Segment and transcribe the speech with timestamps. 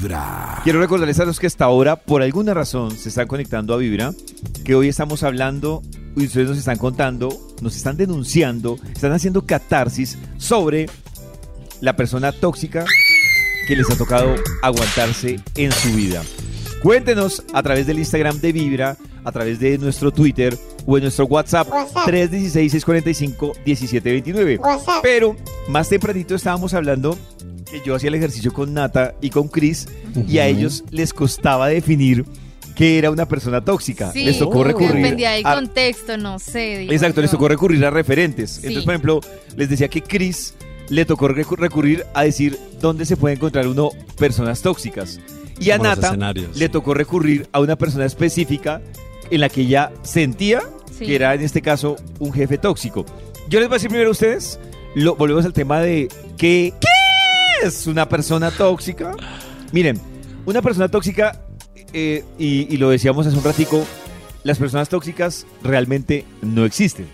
[0.00, 0.60] Vibra.
[0.64, 4.14] Quiero recordarles a los que hasta ahora, por alguna razón, se están conectando a Vibra,
[4.64, 5.82] que hoy estamos hablando
[6.16, 7.28] y ustedes nos están contando,
[7.60, 10.88] nos están denunciando, están haciendo catarsis sobre
[11.82, 12.86] la persona tóxica
[13.68, 16.22] que les ha tocado aguantarse en su vida.
[16.82, 21.26] Cuéntenos a través del Instagram de Vibra, a través de nuestro Twitter o en nuestro
[21.26, 22.08] WhatsApp, WhatsApp.
[22.08, 24.60] 316-645-1729.
[24.60, 25.00] WhatsApp.
[25.02, 25.36] Pero
[25.68, 27.18] más tempranito estábamos hablando
[27.70, 29.88] que yo hacía el ejercicio con Nata y con Chris
[30.26, 32.24] y a ellos les costaba definir
[32.74, 34.10] qué era una persona tóxica.
[34.12, 36.78] Sí, les tocó recurrir Dependía del a- contexto, no sé.
[36.78, 38.50] digo Exacto, les tocó recurrir a referentes.
[38.52, 38.58] Sí.
[38.68, 39.20] Entonces, por ejemplo,
[39.56, 40.54] les decía que Chris
[40.88, 45.20] le tocó recu- recurrir a decir dónde se puede encontrar uno personas tóxicas.
[45.60, 46.16] Y a Nata
[46.54, 48.80] le tocó recurrir a una persona específica
[49.30, 50.62] en la que ella sentía
[50.98, 51.06] Sí.
[51.06, 53.04] que era en este caso un jefe tóxico.
[53.48, 54.58] Yo les voy a decir primero a ustedes,
[54.94, 56.86] lo, volvemos al tema de que, ¿qué
[57.62, 59.14] es una persona tóxica?
[59.72, 60.00] Miren,
[60.46, 61.44] una persona tóxica,
[61.92, 63.84] eh, y, y lo decíamos hace un ratico,
[64.42, 67.06] las personas tóxicas realmente no existen.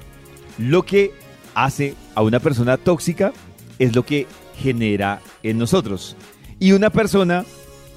[0.58, 1.12] Lo que
[1.54, 3.32] hace a una persona tóxica
[3.78, 4.26] es lo que
[4.58, 6.16] genera en nosotros.
[6.58, 7.44] Y una persona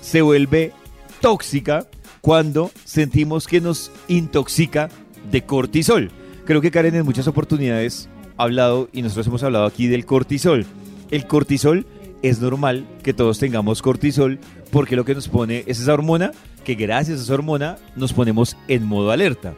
[0.02, 0.74] se vuelve
[1.22, 1.88] tóxica
[2.22, 4.90] cuando sentimos que nos intoxica
[5.32, 6.12] de cortisol.
[6.46, 10.66] Creo que Karen en muchas oportunidades ha hablado y nosotros hemos hablado aquí del cortisol.
[11.12, 11.86] El cortisol
[12.22, 14.40] es normal que todos tengamos cortisol
[14.72, 16.32] porque lo que nos pone es esa hormona
[16.64, 19.54] que gracias a esa hormona nos ponemos en modo alerta.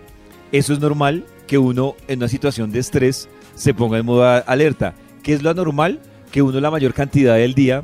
[0.51, 4.93] Eso es normal que uno en una situación de estrés se ponga en modo alerta.
[5.23, 5.99] ¿Qué es lo anormal?
[6.31, 7.83] Que uno la mayor cantidad del día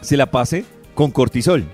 [0.00, 1.64] se la pase con cortisol.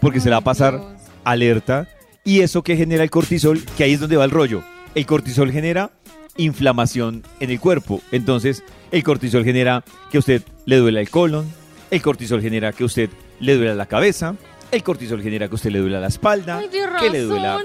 [0.00, 1.02] Porque se la va a pasar Dios.
[1.24, 1.88] alerta.
[2.24, 4.62] Y eso que genera el cortisol, que ahí es donde va el rollo.
[4.94, 5.92] El cortisol genera
[6.36, 8.00] inflamación en el cuerpo.
[8.10, 11.46] Entonces, el cortisol genera que a usted le duela el colon.
[11.92, 14.34] El cortisol genera que a usted le duela la cabeza.
[14.70, 16.58] El cortisol genera que a usted le duela la espalda.
[16.58, 16.68] Ay,
[16.98, 17.58] que le duela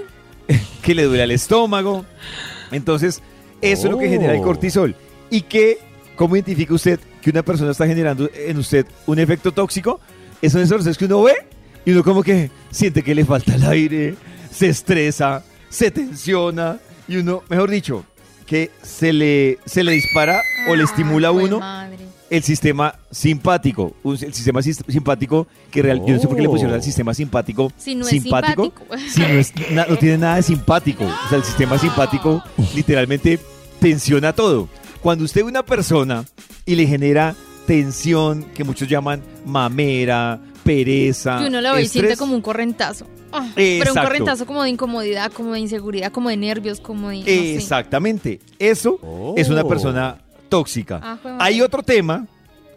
[0.82, 2.04] que le duele el estómago.
[2.70, 3.22] Entonces,
[3.62, 4.44] eso es lo que genera el Oh.
[4.44, 4.94] cortisol.
[5.30, 5.78] ¿Y que,
[6.14, 9.98] cómo identifica usted que una persona está generando en usted un efecto tóxico?
[10.42, 11.34] Es son esos procesos que uno ve
[11.86, 14.14] y uno como que siente que le falta el aire,
[14.50, 18.04] se estresa, se tensiona y uno, mejor dicho,
[18.46, 21.97] que se le, se le dispara o le estimula a uno madre.
[22.30, 23.94] El sistema simpático.
[24.02, 26.80] Un- el sistema sis- simpático que real, yo no sé por qué le pusieron al
[26.80, 26.82] Oh.
[26.82, 27.72] sistema simpático.
[27.76, 28.72] Si no es simpático.
[29.08, 31.04] Si no, es, na- no tiene nada de simpático.
[31.04, 32.42] O sea, el sistema simpático
[32.74, 33.38] literalmente
[33.80, 34.68] tensiona todo.
[35.02, 36.24] Cuando usted ve una persona
[36.66, 37.34] y le genera
[37.66, 43.06] tensión, que muchos llaman mamera, pereza, Y uno lo ve y siente como un correntazo.
[43.30, 47.18] Ah, pero un correntazo como de incomodidad, como de inseguridad, como de nervios, como de...
[47.18, 47.56] no sé.
[47.56, 48.40] Exactamente.
[48.58, 49.34] Eso Oh.
[49.36, 50.16] es una persona
[50.48, 51.00] tóxica.
[51.02, 51.38] Ah.
[51.40, 52.26] Hay otro tema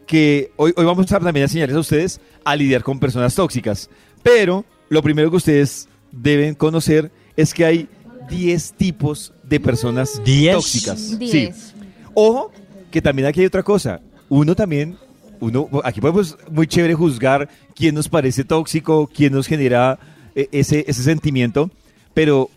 [0.06, 3.90] que hoy, hoy vamos a también a enseñarles a ustedes a lidiar con personas tóxicas.
[4.24, 7.90] Pero lo primero que ustedes deben conocer es que hay
[8.30, 10.56] 10 tipos de personas ¿Diez?
[10.56, 11.00] tóxicas.
[11.00, 11.16] Sí.
[11.18, 11.74] Diez.
[12.14, 12.52] Ojo,
[12.92, 14.02] que también aquí hay otra cosa.
[14.30, 14.98] Uno también,
[15.40, 20.00] uno, aquí podemos muy chévere juzgar quién nos parece tóxico, quién nos genera
[20.36, 21.70] eh, ese, ese sentimiento,
[22.14, 22.50] pero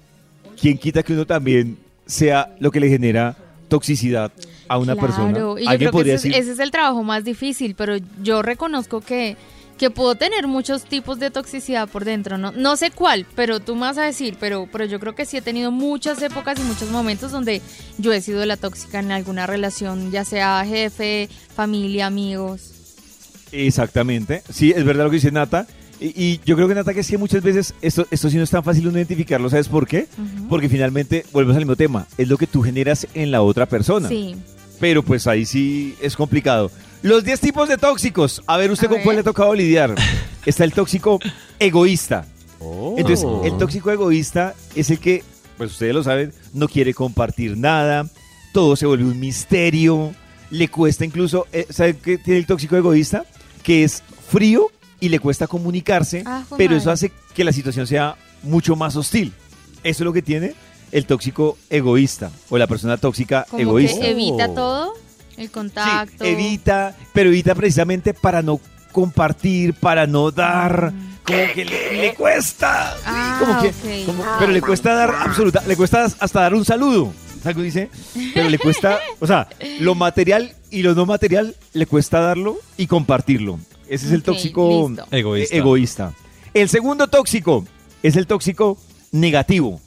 [0.60, 3.36] quién quita que uno también sea lo que le genera
[3.69, 4.32] toxicidad
[4.69, 5.30] a una persona.
[5.30, 7.97] Y yo Alguien creo que ese, es- decir, ese es el trabajo más difícil, pero
[8.22, 9.36] yo reconozco que,
[9.78, 12.52] que puedo tener muchos tipos de toxicidad por dentro, ¿no?
[12.52, 15.36] No sé cuál, pero tú me vas a decir, pero, pero yo creo que sí
[15.36, 17.60] he tenido muchas épocas y muchos momentos donde
[17.98, 22.70] yo he sido la tóxica en alguna relación, ya sea jefe, familia, amigos.
[23.52, 24.42] Exactamente.
[24.50, 25.66] Sí, es verdad lo que dice Nata.
[26.00, 28.43] Y, y yo creo que Nata que es que muchas veces esto, esto sí no
[28.43, 30.06] es tan fácil uno identificarlo, ¿sabes por qué?
[30.49, 34.09] Porque finalmente, volvemos al mismo tema, es lo que tú generas en la otra persona.
[34.09, 34.37] Sí.
[34.81, 36.71] Pero pues ahí sí es complicado.
[37.03, 38.43] Los 10 tipos de tóxicos.
[38.47, 39.94] A ver, ¿usted A con cuál le ha tocado lidiar?
[40.47, 41.21] Está el tóxico
[41.59, 42.26] egoísta.
[42.61, 42.94] Oh.
[42.97, 45.22] Entonces, el tóxico egoísta es el que,
[45.56, 48.09] pues ustedes lo saben, no quiere compartir nada,
[48.53, 50.15] todo se vuelve un misterio,
[50.50, 53.26] le cuesta incluso, eh, ¿saben qué tiene el tóxico egoísta?
[53.62, 58.17] Que es frío y le cuesta comunicarse, Ah, pero eso hace que la situación sea
[58.43, 59.32] mucho más hostil.
[59.82, 60.55] Eso es lo que tiene
[60.93, 64.00] el tóxico egoísta o la persona tóxica Como egoísta.
[64.00, 64.55] que evita Oh.
[64.55, 64.94] todo,
[65.37, 66.25] el Sí, contacto.
[66.25, 68.61] evita, pero evita precisamente para no
[68.93, 71.17] compartir, para no dar, Mm.
[71.25, 72.94] como que le, le cuesta.
[72.97, 74.06] sí, Ah, como que, ok.
[74.06, 77.12] como- pero le cuesta dar absoluta, le cuesta hasta dar un saludo.
[77.44, 77.90] Algo dice,
[78.32, 79.49] pero le cuesta, o sea,
[79.81, 83.58] lo material y lo no material le cuesta darlo y compartirlo.
[83.88, 84.90] Ese es el tóxico.
[85.10, 85.54] Egoísta.
[85.54, 86.12] eh, egoísta.
[86.52, 87.64] El segundo tóxico
[88.02, 88.78] es el tóxico
[89.12, 89.81] negativo.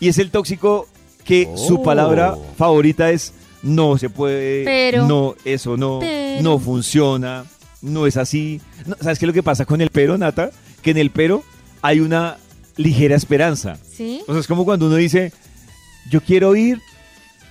[0.00, 0.88] Y es el tóxico
[1.24, 1.82] que su Oh.
[1.82, 5.06] palabra favorita es no se puede, Pero.
[5.06, 6.42] no, eso no, Pero.
[6.42, 7.44] no funciona,
[7.80, 8.60] no es así.
[8.86, 10.50] No, ¿Sabes qué es lo que pasa con el pero, Nata?
[10.82, 11.44] que en el pero
[11.80, 12.38] hay una
[12.76, 13.78] ligera esperanza.
[13.96, 14.20] ¿Sí?
[14.26, 15.32] O sea, es como cuando uno dice,
[16.10, 16.80] yo quiero ir,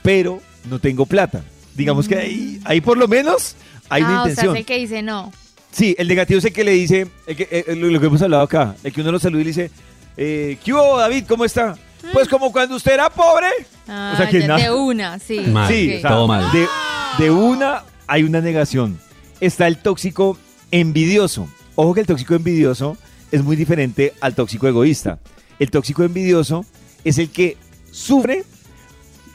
[0.03, 1.44] pero no tengo plata.
[1.75, 3.55] Digamos que ahí, ahí por lo menos
[3.87, 4.55] hay una ah, o sea, intención.
[4.57, 5.31] es el que dice no.
[5.71, 8.21] Sí, el negativo es el que le dice, el que- eh, lo, lo que hemos
[8.21, 9.71] hablado acá, el que uno lo saluda y le dice,
[10.18, 11.23] eh, ¿qué hubo, David?
[11.27, 11.77] ¿Cómo está?
[12.13, 13.47] Pues como cuando usted era pobre.
[13.88, 14.59] Ah, O sea, que ya nada.
[14.63, 15.39] de una, sí.
[15.39, 15.71] Mal.
[15.71, 15.97] Sí, ok.
[15.97, 16.51] o sea, Todo mal.
[16.51, 16.68] De,
[17.19, 19.00] de una hay una negación.
[19.39, 20.38] Está el tóxico
[20.71, 21.47] envidioso.
[21.75, 22.97] Ojo que el tóxico envidioso
[23.31, 25.19] es muy diferente al tóxico egoísta.
[25.59, 26.65] El tóxico envidioso
[27.03, 27.56] es el que
[27.91, 28.44] sufre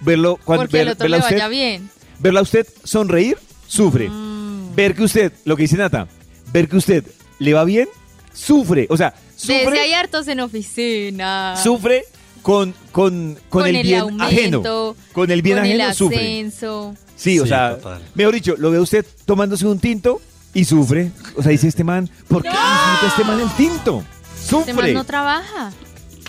[0.00, 1.88] verlo cuando Porque otro verla le a usted, vaya bien.
[2.18, 4.08] verla a usted sonreír, sufre.
[4.08, 4.74] Mm.
[4.74, 6.06] Ver que usted, lo que dice Nata,
[6.52, 7.04] ver que usted
[7.38, 7.88] le va bien,
[8.32, 8.86] sufre.
[8.90, 11.54] O sea, sufre, hay hartos en oficina.
[11.62, 12.04] sufre
[12.42, 14.96] con, con, con, el, bien aumento, ajeno.
[15.12, 16.16] Con el bien con el ajeno sufre.
[16.18, 16.94] ascenso.
[17.16, 18.02] Sí, o Sí, sea, total.
[18.14, 20.20] mejor dicho, lo ve usted tomándose un tinto
[20.54, 21.10] y sufre.
[21.36, 24.04] O sea, dice este man, ¿por qué disfruta este man el tinto?
[24.40, 24.92] Este man Sufre.
[24.94, 25.72] no trabaja.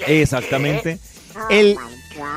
[0.08, 1.00] Exactamente.
[1.50, 1.78] El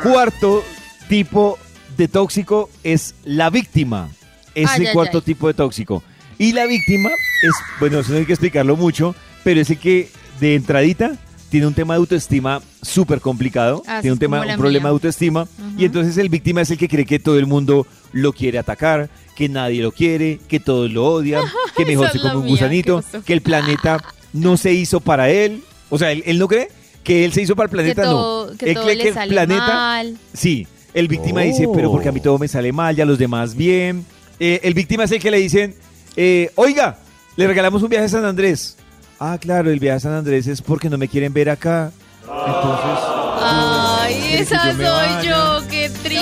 [0.03, 0.63] cuarto
[1.09, 1.59] tipo
[1.97, 4.11] de tóxico es la víctima.
[4.55, 5.25] Es Ay, el ay, cuarto ay.
[5.25, 6.03] tipo de tóxico.
[6.41, 7.11] Y la víctima
[7.43, 9.15] es, bueno, eso no hay que explicarlo mucho,
[9.45, 10.09] pero es el que
[10.41, 11.13] de entradita
[11.51, 15.47] tiene un tema de autoestima súper complicado, Así tiene un tema, un problema de autoestima,
[15.77, 19.11] y entonces el víctima es el que cree que todo el mundo lo quiere atacar,
[19.37, 21.45] que nadie lo quiere, que todos lo odian,
[21.77, 24.03] que mejor se come un mía, gusanito, que el planeta
[24.33, 25.63] no se hizo para él.
[25.91, 26.69] O sea, él, él no cree
[27.05, 28.57] que él se hizo para el Que planeta, todo, no.
[28.57, 30.19] que Él todo cree le que el planeta mal.
[30.33, 33.55] Sí, el víctima dice, pero porque a mí todo me sale mal, ya los demás
[33.55, 34.07] bien.
[34.39, 35.75] Eh, el víctima es el que le dicen,
[36.17, 36.99] eh, oiga,
[37.37, 38.77] le regalamos un viaje a San Andrés.
[39.19, 41.93] Ah, claro, el viaje a San Andrés es porque no me quieren ver acá.
[42.23, 42.99] Entonces,
[43.43, 45.23] Ay, esa yo soy vaya.
[45.23, 46.21] yo, qué triste.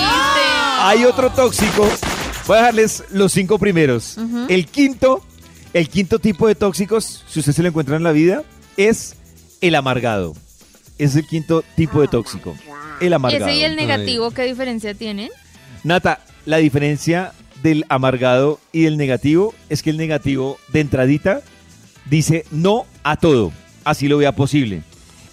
[0.79, 1.87] hay otro tóxico.
[2.47, 4.17] Voy a dejarles los cinco primeros.
[4.47, 5.23] El quinto,
[5.73, 8.43] el quinto tipo de tóxicos, si usted se lo encuentra en la vida,
[8.75, 9.15] es
[9.61, 10.35] el amargado.
[10.97, 12.55] Es el quinto tipo de tóxico.
[12.99, 13.45] El amargado.
[13.47, 15.29] Ese y el negativo, ¿qué diferencia tienen?
[15.83, 17.33] Nata, la diferencia
[17.63, 21.41] del amargado y del negativo es que el negativo de entradita
[22.09, 23.51] dice no a todo,
[23.83, 24.81] así lo vea posible.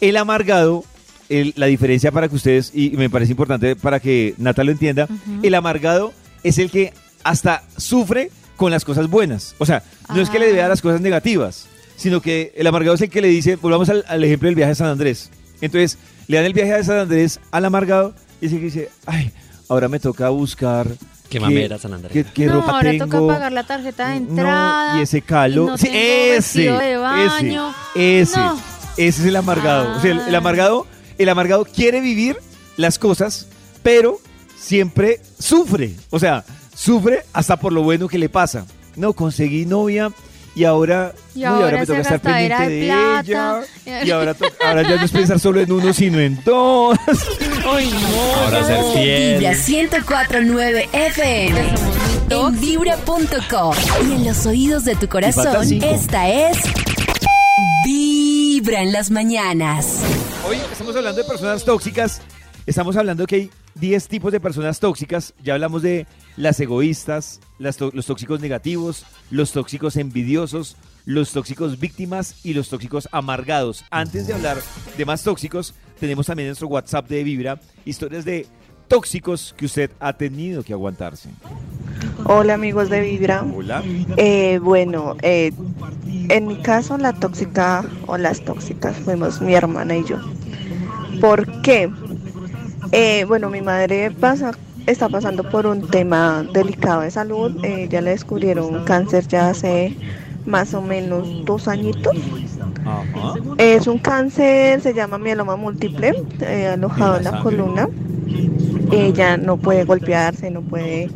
[0.01, 0.85] El amargado,
[1.29, 5.09] el- la diferencia para que ustedes, y me parece importante para que Nata lo entienda,
[5.43, 6.13] el amargado
[6.43, 6.93] es el que
[7.25, 9.55] hasta sufre con las cosas buenas.
[9.59, 9.83] O sea,
[10.15, 10.53] no es que le Ah.
[10.55, 14.05] vea las cosas negativas, sino que el amargado es el que le dice, volvamos al,
[14.09, 15.31] al ejemplo del viaje a San Andrés.
[15.61, 18.89] Entonces, le dan el viaje a San Andrés al amargado y es el que dice,
[19.07, 19.31] ay,
[19.69, 20.87] ahora me toca buscar
[21.29, 22.13] Qué mamera San Andrés.
[22.13, 23.07] qué, qué no, ropa ahora tengo.
[23.07, 24.93] toca pagar la tarjeta de entrada.
[24.95, 25.71] No, y ese calor.
[25.71, 27.75] no Sí, tengo ese, vestido de baño.
[27.95, 28.55] ese, ese, No.
[28.97, 29.97] ese es el amargado.
[29.97, 30.87] O sea, el, el amargado,
[31.19, 32.37] el amargado quiere vivir
[32.77, 33.49] las cosas,
[33.83, 34.21] pero
[34.59, 35.95] siempre sufre.
[36.11, 36.45] O sea,
[36.75, 38.67] sufre hasta por lo bueno que le pasa.
[38.95, 40.11] No, conseguí novia
[40.57, 43.63] y ahora, Y no, ahora me toca estar pendiente de de, plata.
[43.85, 44.05] ella.
[44.05, 44.35] Y ahora,
[44.67, 46.99] ahora ya no es pensar solo en uno, sino en dos.
[47.71, 48.43] Ay, no.
[48.43, 49.39] Ahora ser fiel.
[49.39, 51.61] Vibra 1049 FM.
[52.31, 53.75] En vibra.com.
[54.09, 56.57] Y en los oídos de tu corazón, esta es.
[57.85, 60.01] Vibra en las mañanas.
[60.49, 62.23] Hoy estamos hablando de personas tóxicas.
[62.65, 65.35] Estamos hablando que hay 10 tipos de personas tóxicas.
[65.45, 66.07] Ya hablamos de
[66.39, 72.69] las egoístas, las tó- los tóxicos negativos, los tóxicos envidiosos, los tóxicos víctimas y los
[72.69, 73.85] tóxicos amargados.
[73.91, 74.59] Antes de hablar
[74.97, 78.47] de más tóxicos, tenemos también nuestro WhatsApp de Vibra, historias de
[78.89, 81.31] tóxicos que usted ha tenido que aguantarse.
[82.25, 83.43] Hola amigos de Vibra.
[83.55, 83.83] Hola.
[84.17, 85.53] Eh, bueno, eh,
[86.29, 90.19] en mi caso la tóxica o las tóxicas fuimos mi hermana y yo.
[91.21, 91.91] ¿Por qué?
[92.93, 94.53] Eh, bueno, mi madre pasa,
[94.87, 97.53] está pasando por un tema delicado de salud.
[97.65, 99.97] Eh, ya le descubrieron cáncer ya hace
[100.47, 102.17] más o menos dos añitos.
[102.85, 103.35] Ajá.
[103.59, 107.89] Es un cáncer, se llama mieloma múltiple, eh, alojado en la columna.
[108.93, 111.11] Ella no puede golpearse, no puede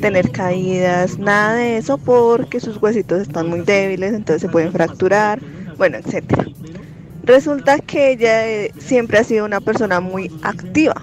[0.00, 5.40] tener caídas, nada de eso porque sus huesitos están muy débiles, entonces se pueden fracturar,
[5.78, 6.44] bueno, etcétera.
[7.22, 10.94] Resulta que ella eh, siempre ha sido una persona muy activa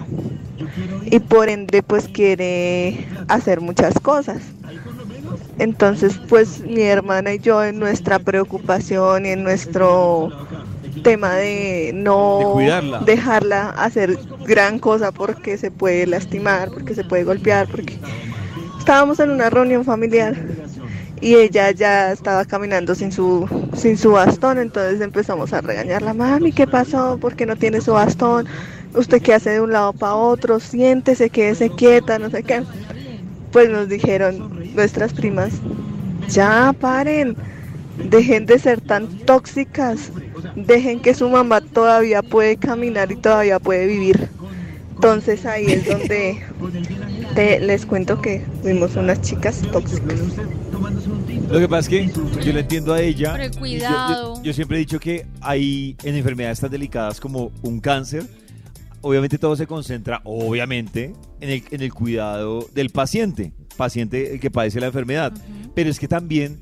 [1.04, 4.42] y por ende pues quiere hacer muchas cosas.
[5.58, 10.30] Entonces pues mi hermana y yo en nuestra preocupación y en nuestro
[11.02, 17.24] tema de no De dejarla hacer gran cosa porque se puede lastimar, porque se puede
[17.24, 17.98] golpear, porque
[18.78, 20.36] estábamos en una reunión familiar
[21.20, 26.52] y ella ya estaba caminando sin su sin su bastón, entonces empezamos a regañarla, mami,
[26.52, 27.16] ¿qué pasó?
[27.18, 28.46] ¿Por qué no tiene su bastón?
[28.94, 30.60] ¿Usted qué hace de un lado para otro?
[30.60, 32.62] Siéntese, quédese quieta, no sé qué.
[33.50, 35.52] Pues nos dijeron nuestras primas,
[36.28, 37.36] ya paren,
[38.08, 40.10] Dejen de ser tan tóxicas.
[40.56, 44.28] Dejen que su mamá todavía puede caminar y todavía puede vivir.
[44.94, 46.42] Entonces ahí es donde
[47.34, 50.18] te- les cuento que fuimos unas chicas tóxicas.
[51.50, 52.10] Lo que pasa es que
[52.44, 53.34] yo le entiendo a ella.
[53.36, 53.66] Pero.
[53.66, 58.24] Yo, yo siempre he dicho que hay en enfermedades tan delicadas como un cáncer,
[59.02, 64.50] obviamente todo se concentra, obviamente, en el, en el cuidado del paciente, paciente el que
[64.50, 65.32] padece la enfermedad.
[65.74, 66.58] Pero es que también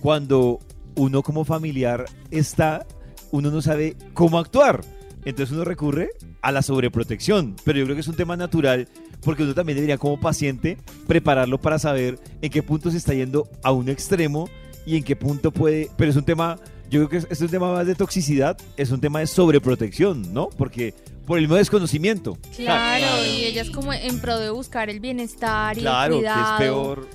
[0.00, 0.60] cuando
[0.94, 2.86] uno como familiar está,
[3.30, 4.82] uno no sabe cómo actuar.
[5.24, 6.10] Entonces uno recurre
[6.42, 7.56] a la sobreprotección.
[7.64, 8.88] Pero yo creo que es un tema natural
[9.22, 13.48] porque uno también debería como paciente prepararlo para saber en qué punto se está yendo
[13.62, 14.48] a un extremo
[14.86, 15.90] y en qué punto puede...
[15.96, 18.90] Pero es un tema, yo creo que es, es un tema más de toxicidad, es
[18.90, 20.48] un tema de sobreprotección, ¿no?
[20.50, 20.94] Porque
[21.28, 22.36] por el mismo desconocimiento.
[22.56, 26.26] Claro, y ella es como en pro de buscar el bienestar y Claro, el que
[26.26, 26.58] es cuidado.
[26.58, 27.08] peor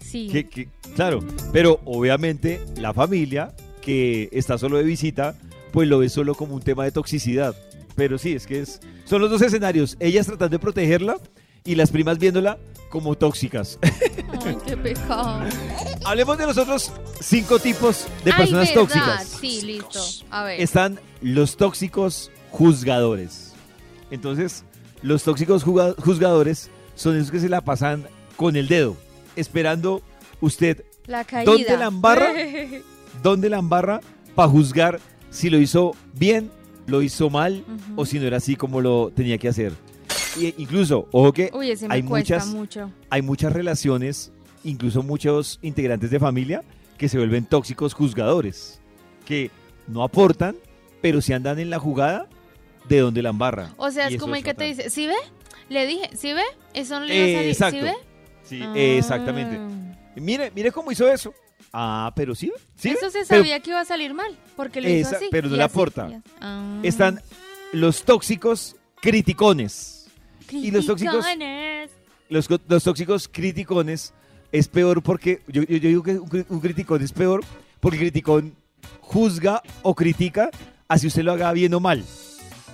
[0.00, 0.28] Sí.
[0.30, 1.20] Que- que- claro,
[1.54, 5.34] pero obviamente la familia que está solo de visita,
[5.72, 7.54] pues lo ve solo como un tema de toxicidad.
[7.94, 9.96] Pero sí, es que es, son los dos escenarios.
[10.00, 11.16] Ellas tratando de protegerla
[11.64, 12.58] y las primas viéndola
[12.90, 13.78] como tóxicas.
[14.44, 15.40] Ay, qué pecado.
[16.04, 19.28] Hablemos de los otros cinco tipos de personas tóxicas.
[19.40, 20.00] Sí, listo.
[20.30, 20.60] A ver.
[20.60, 23.51] Están los tóxicos juzgadores.
[24.12, 24.64] Entonces,
[25.00, 28.04] los tóxicos juzgadores son esos que se la pasan
[28.36, 28.94] con el dedo,
[29.36, 30.02] esperando
[30.42, 31.50] usted La caída.
[31.50, 32.32] ¿Dónde la embarra?
[33.22, 34.00] dónde la embarra
[34.34, 35.00] para juzgar
[35.30, 36.50] si lo hizo bien,
[36.86, 37.64] lo hizo mal
[37.96, 39.72] o si no era así como lo tenía que hacer.
[40.58, 42.90] Incluso, ojo que Uy, ese me hay muchas, mucho.
[43.08, 44.30] hay muchas relaciones,
[44.62, 46.62] incluso muchos integrantes de familia,
[46.98, 48.78] que se vuelven tóxicos juzgadores,
[49.24, 49.50] que
[49.88, 50.54] no aportan,
[51.00, 52.28] pero si andan en la jugada
[52.88, 53.72] de donde la embarra.
[53.76, 55.14] O sea, Y es como el que te dice, ¿sí ve?
[55.68, 56.42] Le dije, ¿sí ve?
[56.74, 57.80] Eso no le iba a salir.
[57.80, 57.94] ¿Sí ve?
[58.44, 58.72] Sí, Ah.
[58.76, 59.58] exactamente.
[60.16, 61.32] Mire, mire cómo hizo eso.
[61.72, 62.90] Ah, pero sí, sí.
[62.90, 65.26] Eso se pero sabía que iba a salir mal, porque lo hizo así.
[65.30, 66.20] pero no así, aporta.
[66.40, 66.78] Ah.
[66.82, 67.20] están
[67.72, 70.08] los tóxicos criticones.
[70.50, 71.90] y los tóxicos- Criticones.
[72.28, 74.12] Los, los tóxicos criticones
[74.50, 77.42] es peor porque, yo, yo- yo digo que un, un criticón es peor
[77.80, 78.54] porque el criticón
[79.00, 80.50] juzga o critica
[80.88, 82.04] así usted lo haga bien o mal.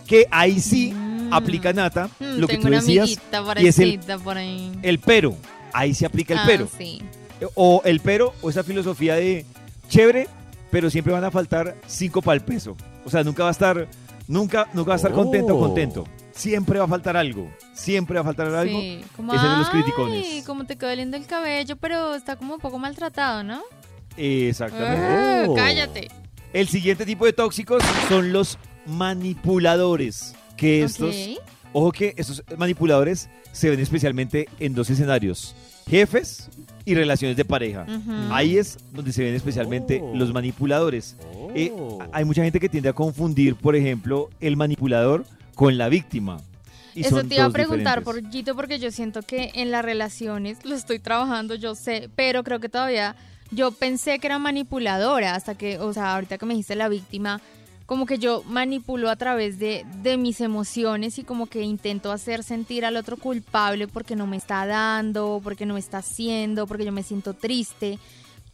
[0.08, 1.32] Que ahí sí Mm.
[1.32, 4.72] aplica Nata, Mm, lo que tengo tú decías, por y es el- por ahí.
[4.82, 5.36] el pero.
[5.72, 6.68] Ahí se aplica el Ah, pero.
[6.76, 7.00] sí.
[7.54, 9.44] O el pero, o esa filosofía de
[9.88, 10.26] chévere,
[10.70, 12.76] pero siempre van a faltar cinco para el peso.
[13.04, 13.86] O sea, nunca va a estar,
[14.26, 15.60] nunca, nunca va a estar contento o Oh.
[15.66, 16.04] contento.
[16.32, 17.50] Siempre va a faltar algo.
[17.74, 18.80] Siempre va a faltar algo.
[18.80, 20.44] Sí, como, ese es de los "Ay, criticones".
[20.46, 23.60] como te quedó lindo el cabello, pero está como un poco maltratado, ¿no?
[24.16, 25.06] Exactamente.
[25.06, 25.54] Ah, Oh.
[25.54, 26.08] Cállate.
[26.52, 30.34] El siguiente tipo de tóxicos son los manipuladores.
[30.56, 31.38] Que estos, Ok.
[31.72, 35.54] ojo que estos manipuladores se ven especialmente en dos escenarios:
[35.88, 36.48] jefes
[36.84, 37.86] y relaciones de pareja.
[38.30, 40.16] Ahí es donde se ven especialmente Oh.
[40.16, 41.16] los manipuladores.
[41.54, 41.98] Eh, Oh.
[42.12, 46.38] hay mucha gente que tiende a confundir, por ejemplo, el manipulador con la víctima.
[46.94, 48.24] Y Eso te iba a preguntar, diferentes.
[48.24, 52.42] por Gito, porque yo siento que en las relaciones lo estoy trabajando, yo sé, pero
[52.42, 53.14] creo que todavía
[53.52, 57.40] yo pensé que era manipuladora hasta que, o sea, ahorita que me dijiste la víctima,
[57.88, 62.44] como que yo manipulo a través de, de mis emociones y como que intento hacer
[62.44, 66.84] sentir al otro culpable porque no me está dando, porque no me está haciendo, porque
[66.84, 67.98] yo me siento triste,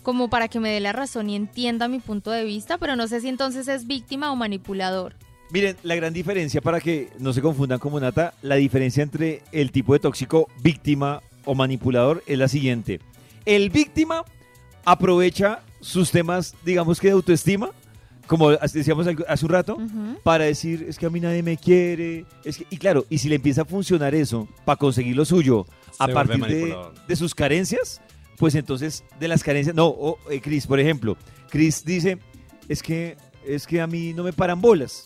[0.04, 3.08] como para que me dé la razón y entienda mi punto de vista, pero no
[3.08, 5.16] sé si entonces es víctima o manipulador.
[5.50, 9.72] Miren, la gran diferencia para que no se confundan como Nata, la diferencia entre el
[9.72, 13.00] tipo de tóxico víctima o manipulador es la siguiente.
[13.46, 14.22] El víctima
[14.84, 17.72] aprovecha sus temas, digamos que de autoestima,
[18.26, 20.18] como decíamos hace un rato, Ujú.
[20.22, 22.24] para decir, es que a mí nadie me quiere.
[22.44, 25.66] Es que, y claro, y si le empieza a funcionar eso para conseguir lo suyo
[25.98, 26.76] a Se vuelve partir de,
[27.06, 28.00] de sus carencias,
[28.38, 31.16] pues entonces de las carencias, no, o, eh, Chris, por ejemplo,
[31.50, 32.18] Chris dice,
[32.68, 33.16] es que,
[33.46, 35.04] es que a mí no me paran bolas,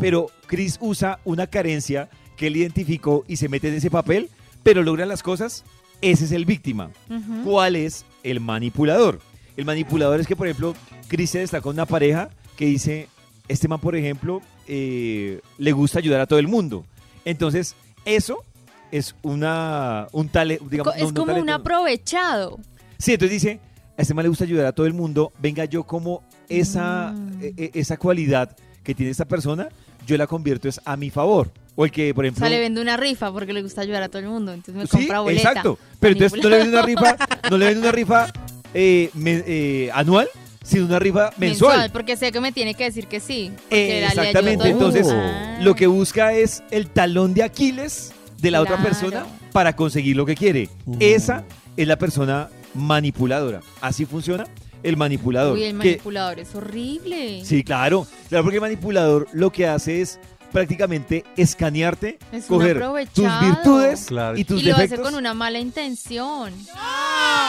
[0.00, 4.28] pero Chris usa una carencia que él identificó y se mete en ese papel,
[4.62, 5.64] pero logra las cosas,
[6.00, 6.90] ese es el víctima.
[7.08, 7.44] Ujú.
[7.44, 9.20] ¿Cuál es el manipulador?
[9.56, 10.74] El manipulador es que, por ejemplo,
[11.08, 12.30] Cristian está con una pareja
[12.60, 13.08] que dice,
[13.48, 16.84] este man, por ejemplo, eh, le gusta ayudar a todo el mundo.
[17.24, 17.74] Entonces,
[18.04, 18.44] eso
[18.92, 21.54] es una, un talento, digamos, no, es no como un no.
[21.54, 22.58] aprovechado.
[22.98, 23.60] Sí, entonces dice,
[23.96, 27.38] a este man le gusta ayudar a todo el mundo, venga yo como esa, Mm.
[27.42, 29.68] e- e- esa cualidad que tiene esta persona,
[30.06, 31.50] yo la convierto es a mi favor.
[31.76, 32.40] O el que, por O ejemplo...
[32.46, 34.52] sea, le vende una rifa porque le gusta ayudar a todo el mundo.
[34.52, 35.48] Entonces me Sí, compra boleta.
[35.48, 35.78] exacto.
[35.98, 37.16] Pero entonces no le vende una rifa,
[37.50, 38.30] no le vende una rifa
[38.74, 40.28] eh, me- eh, anual,
[40.62, 41.90] sino una rifa mensual.
[41.90, 43.52] Porque sé que me tiene que decir que sí.
[43.70, 44.68] Eh, exactamente.
[44.68, 45.58] Entonces, Ah.
[45.62, 50.24] lo que busca es el talón de Aquiles de la otra persona para conseguir lo
[50.26, 50.68] que quiere.
[50.98, 51.44] Esa
[51.76, 53.60] es la persona manipuladora.
[53.80, 54.44] Así funciona.
[54.82, 55.56] el manipulador.
[55.58, 57.44] Uy, el que- manipulador es horrible.
[57.44, 58.06] sí, claro.
[58.30, 60.18] Claro, porque el manipulador lo que hace es
[60.52, 62.80] prácticamente escanearte, Es coger
[63.12, 64.36] tus virtudes Claro.
[64.36, 65.08] y tus y lo hace defectos.
[65.10, 66.52] con una mala intención.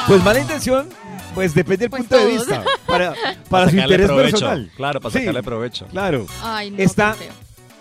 [0.08, 0.90] Pues mala intención,
[1.36, 2.64] pues depende del Pues punto de vista.
[2.86, 3.14] Para,
[3.50, 4.32] para su interés provecho.
[4.32, 4.72] personal.
[4.76, 5.20] Claro, para Sí.
[5.20, 5.86] sacarle provecho.
[5.88, 6.26] Claro.
[6.44, 7.16] Ay, no, Está-.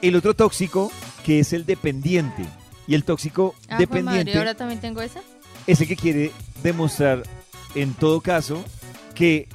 [0.02, 0.90] El otro tóxico,
[1.24, 2.44] que es el dependiente.
[2.86, 5.20] Y el tóxico Ah, madre, dependiente ahora también tengo esa.
[5.66, 7.22] es el que quiere demostrar,
[7.74, 8.64] en todo caso,
[9.14, 9.48] que,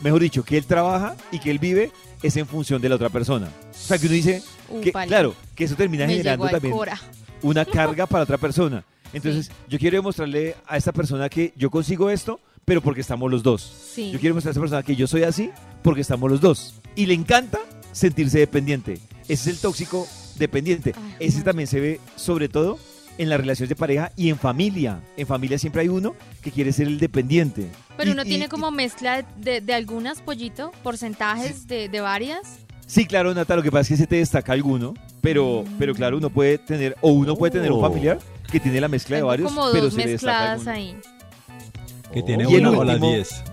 [0.00, 1.90] mejor dicho, que él trabaja y que él vive
[2.22, 3.48] es en función de la otra persona.
[3.70, 4.42] O sea, que uno dice,
[4.82, 7.00] que, claro, que eso termina Me generando también Cora.
[7.42, 8.84] una carga para otra persona.
[9.12, 13.42] Entonces, yo quiero demostrarle a esta persona que yo consigo esto, pero porque estamos los
[13.42, 13.62] dos.
[13.94, 14.10] Sí.
[14.10, 15.50] Yo quiero mostrarle a esta persona que yo soy así
[15.82, 16.74] porque estamos los dos.
[16.94, 17.58] Y le encanta
[17.92, 18.94] sentirse dependiente.
[19.22, 20.06] Ese es el tóxico
[20.36, 20.92] dependiente.
[20.96, 22.78] Ay, Ese también se ve sobre todo
[23.16, 25.00] en las relaciones de pareja y en familia.
[25.16, 27.68] En familia siempre hay uno que quiere ser el dependiente.
[27.96, 32.00] Pero Y- uno y- tiene y- como mezcla de, de algunas, pollito, porcentajes de, de
[32.00, 32.58] varias.
[32.88, 36.16] Sí, claro, Nata, lo que pasa es que se te destaca alguno, pero, pero claro,
[36.16, 37.88] uno puede tener, o uno puede tener un Oh.
[37.88, 38.18] familiar
[38.50, 40.72] que tiene la mezcla de Tengo varios, como pero dos se le destaca mezcladas alguno.
[40.72, 42.12] ahí.
[42.12, 43.44] Que tiene Y el una o las último- 10.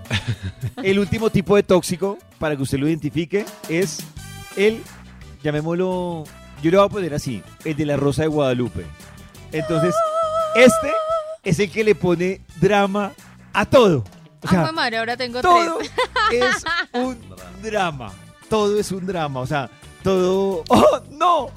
[0.83, 3.99] El último tipo de tóxico, para que usted lo identifique, es
[4.55, 4.81] el,
[5.43, 6.23] llamémoslo,
[6.63, 8.85] yo le voy a poner así, el de la Rosa de Guadalupe.
[9.51, 9.93] Entonces,
[10.55, 10.91] este
[11.43, 13.11] es el que le pone drama
[13.51, 13.99] a todo.
[13.99, 15.91] O Ah, sea, madre, ahora tengo todo tres.
[16.31, 16.63] es
[16.93, 17.17] un
[17.61, 18.13] drama.
[18.49, 19.39] Todo es un drama.
[19.41, 19.69] O sea,
[20.03, 20.63] todo.
[20.69, 21.47] ¡Oh, no!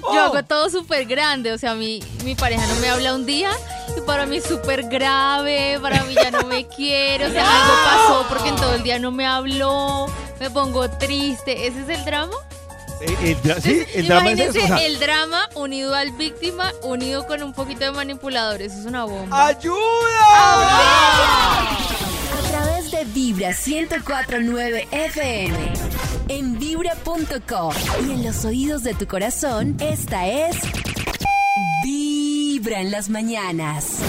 [0.00, 0.18] Yo ¡Oh!
[0.18, 3.50] hago todo súper grande, o sea, mi, mi pareja no me habla un día
[3.96, 7.74] y para mí es súper grave, para mí ya no me quiere, o sea, algo
[7.84, 10.06] pasó porque en todo el día no me habló,
[10.38, 12.34] me pongo triste, ¿ese es el drama?
[13.00, 14.74] Eh, el dra- sí, el drama es Imagínense eso.
[14.74, 18.86] o sea, el drama unido al víctima, unido con un poquito de manipulador, eso es
[18.86, 19.46] una bomba.
[19.48, 19.74] ¡Ayuda!
[22.32, 25.72] A través de Vibra 1049 FM.
[26.28, 27.72] En vibra.com.
[28.06, 30.56] Y en los oídos de tu corazón, esta es.
[31.84, 34.00] Vibra en las mañanas.